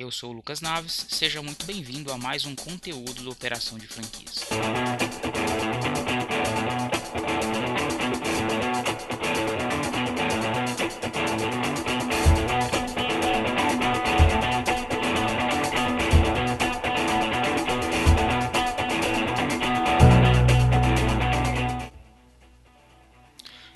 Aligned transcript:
Eu 0.00 0.10
sou 0.10 0.30
o 0.30 0.32
Lucas 0.32 0.62
Naves, 0.62 1.04
seja 1.10 1.42
muito 1.42 1.66
bem-vindo 1.66 2.10
a 2.10 2.16
mais 2.16 2.46
um 2.46 2.56
conteúdo 2.56 3.22
do 3.22 3.30
Operação 3.30 3.76
de 3.76 3.86
Franquias. 3.86 4.48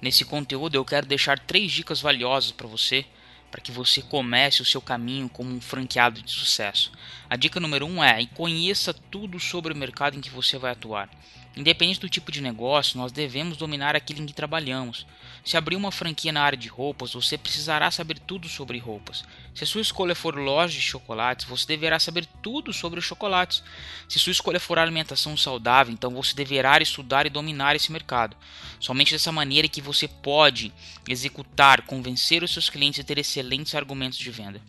Nesse 0.00 0.24
conteúdo 0.24 0.76
eu 0.76 0.84
quero 0.84 1.04
deixar 1.04 1.40
três 1.40 1.72
dicas 1.72 2.00
valiosas 2.00 2.52
para 2.52 2.68
você, 2.68 3.04
para 3.52 3.60
que 3.60 3.70
você 3.70 4.00
comece 4.00 4.62
o 4.62 4.64
seu 4.64 4.80
caminho 4.80 5.28
como 5.28 5.54
um 5.54 5.60
franqueado 5.60 6.22
de 6.22 6.30
sucesso. 6.32 6.90
A 7.28 7.36
dica 7.36 7.60
número 7.60 7.86
um 7.86 8.02
é 8.02 8.24
conheça 8.26 8.94
tudo 8.94 9.38
sobre 9.38 9.74
o 9.74 9.76
mercado 9.76 10.16
em 10.16 10.22
que 10.22 10.30
você 10.30 10.56
vai 10.56 10.72
atuar. 10.72 11.10
Independente 11.54 12.00
do 12.00 12.08
tipo 12.08 12.32
de 12.32 12.40
negócio, 12.40 12.96
nós 12.96 13.12
devemos 13.12 13.58
dominar 13.58 13.94
aquilo 13.94 14.22
em 14.22 14.26
que 14.26 14.32
trabalhamos. 14.32 15.06
Se 15.44 15.54
abrir 15.54 15.76
uma 15.76 15.92
franquia 15.92 16.32
na 16.32 16.42
área 16.42 16.56
de 16.56 16.66
roupas, 16.66 17.12
você 17.12 17.36
precisará 17.36 17.90
saber 17.90 18.18
tudo 18.18 18.48
sobre 18.48 18.78
roupas. 18.78 19.22
Se 19.54 19.64
a 19.64 19.66
sua 19.66 19.82
escolha 19.82 20.14
for 20.14 20.34
loja 20.34 20.72
de 20.72 20.80
chocolates, 20.80 21.44
você 21.44 21.66
deverá 21.66 21.98
saber 21.98 22.24
tudo 22.42 22.72
sobre 22.72 22.98
os 22.98 23.04
chocolates. 23.04 23.62
Se 24.08 24.18
sua 24.18 24.32
escolha 24.32 24.58
for 24.58 24.78
alimentação 24.78 25.36
saudável, 25.36 25.92
então 25.92 26.10
você 26.10 26.34
deverá 26.34 26.80
estudar 26.80 27.26
e 27.26 27.30
dominar 27.30 27.76
esse 27.76 27.92
mercado. 27.92 28.34
Somente 28.80 29.12
dessa 29.12 29.30
maneira 29.30 29.68
que 29.68 29.82
você 29.82 30.08
pode 30.08 30.72
executar, 31.06 31.82
convencer 31.82 32.42
os 32.42 32.50
seus 32.50 32.70
clientes 32.70 33.00
e 33.00 33.04
ter 33.04 33.18
excelentes 33.42 33.74
argumentos 33.74 34.18
de 34.18 34.30
venda. 34.30 34.62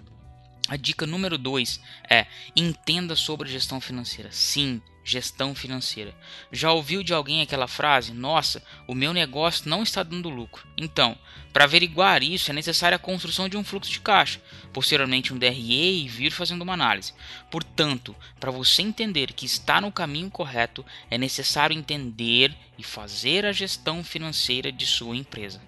A 0.67 0.75
dica 0.75 1.05
número 1.05 1.37
2 1.37 1.79
é 2.09 2.25
entenda 2.55 3.15
sobre 3.15 3.49
gestão 3.49 3.79
financeira. 3.79 4.31
Sim, 4.31 4.81
gestão 5.03 5.53
financeira. 5.53 6.15
Já 6.51 6.71
ouviu 6.71 7.03
de 7.03 7.13
alguém 7.13 7.41
aquela 7.41 7.67
frase? 7.67 8.13
Nossa, 8.13 8.63
o 8.87 8.95
meu 8.95 9.13
negócio 9.13 9.69
não 9.69 9.83
está 9.83 10.01
dando 10.01 10.29
lucro. 10.29 10.65
Então, 10.77 11.17
para 11.51 11.65
averiguar 11.65 12.23
isso 12.23 12.49
é 12.49 12.53
necessária 12.53 12.95
a 12.95 12.99
construção 12.99 13.47
de 13.47 13.57
um 13.57 13.63
fluxo 13.63 13.91
de 13.91 13.99
caixa, 13.99 14.41
posteriormente 14.71 15.33
um 15.33 15.37
DRE 15.37 16.05
e 16.05 16.07
vir 16.07 16.31
fazendo 16.31 16.61
uma 16.61 16.73
análise. 16.73 17.13
Portanto, 17.51 18.15
para 18.39 18.49
você 18.49 18.81
entender 18.81 19.33
que 19.33 19.45
está 19.45 19.81
no 19.81 19.91
caminho 19.91 20.31
correto, 20.31 20.83
é 21.11 21.17
necessário 21.17 21.77
entender 21.77 22.55
e 22.77 22.83
fazer 22.83 23.45
a 23.45 23.51
gestão 23.51 24.03
financeira 24.03 24.71
de 24.71 24.87
sua 24.87 25.15
empresa. 25.15 25.61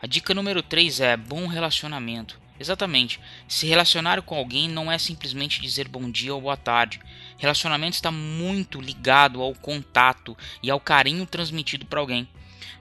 A 0.00 0.06
dica 0.06 0.34
número 0.34 0.62
3 0.62 1.00
é 1.00 1.16
bom 1.16 1.46
relacionamento. 1.46 2.41
Exatamente. 2.58 3.18
Se 3.48 3.66
relacionar 3.66 4.22
com 4.22 4.36
alguém 4.36 4.68
não 4.68 4.90
é 4.90 4.98
simplesmente 4.98 5.60
dizer 5.60 5.88
bom 5.88 6.10
dia 6.10 6.34
ou 6.34 6.40
boa 6.40 6.56
tarde. 6.56 7.00
Relacionamento 7.38 7.94
está 7.94 8.10
muito 8.10 8.80
ligado 8.80 9.42
ao 9.42 9.54
contato 9.54 10.36
e 10.62 10.70
ao 10.70 10.78
carinho 10.78 11.26
transmitido 11.26 11.86
para 11.86 12.00
alguém. 12.00 12.28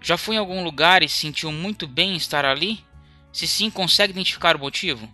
Já 0.01 0.17
foi 0.17 0.35
em 0.35 0.39
algum 0.39 0.63
lugar 0.63 1.03
e 1.03 1.09
se 1.09 1.17
sentiu 1.17 1.51
muito 1.51 1.87
bem 1.87 2.13
em 2.13 2.17
estar 2.17 2.45
ali? 2.45 2.83
Se 3.31 3.47
sim, 3.47 3.69
consegue 3.69 4.11
identificar 4.11 4.55
o 4.55 4.59
motivo? 4.59 5.09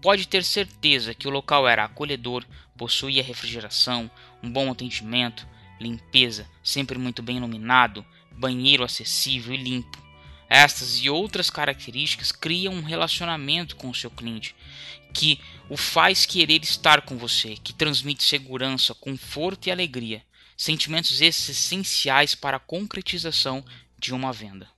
Pode 0.00 0.28
ter 0.28 0.44
certeza 0.44 1.12
que 1.12 1.26
o 1.26 1.30
local 1.30 1.66
era 1.66 1.84
acolhedor, 1.84 2.44
possuía 2.76 3.22
refrigeração, 3.22 4.10
um 4.42 4.50
bom 4.50 4.70
atendimento, 4.70 5.46
limpeza, 5.80 6.48
sempre 6.62 6.98
muito 6.98 7.22
bem 7.22 7.38
iluminado, 7.38 8.06
banheiro 8.30 8.84
acessível 8.84 9.52
e 9.54 9.56
limpo. 9.56 10.07
Estas 10.48 10.98
e 11.00 11.10
outras 11.10 11.50
características 11.50 12.32
criam 12.32 12.74
um 12.74 12.82
relacionamento 12.82 13.76
com 13.76 13.90
o 13.90 13.94
seu 13.94 14.10
cliente 14.10 14.54
que 15.12 15.40
o 15.68 15.76
faz 15.76 16.24
querer 16.24 16.62
estar 16.62 17.02
com 17.02 17.16
você, 17.16 17.56
que 17.56 17.72
transmite 17.72 18.22
segurança, 18.22 18.94
conforto 18.94 19.66
e 19.66 19.70
alegria, 19.70 20.22
sentimentos 20.56 21.20
essenciais 21.20 22.34
para 22.34 22.56
a 22.56 22.60
concretização 22.60 23.64
de 23.98 24.14
uma 24.14 24.32
venda. 24.32 24.68